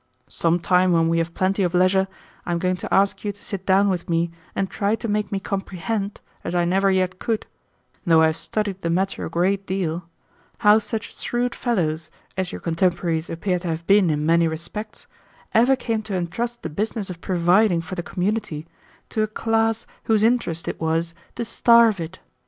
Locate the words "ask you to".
2.91-3.43